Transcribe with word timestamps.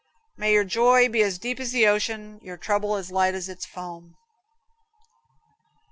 May 0.35 0.53
your 0.53 0.63
joy 0.63 1.09
be 1.09 1.21
as 1.21 1.37
deep 1.37 1.59
as 1.59 1.71
the 1.71 1.85
ocean, 1.85 2.39
Your 2.41 2.57
trouble 2.57 2.95
as 2.95 3.11
light 3.11 3.35
as 3.35 3.47
its 3.47 3.67
foam. 3.67 4.15